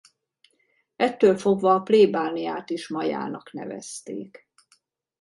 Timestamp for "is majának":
2.69-3.51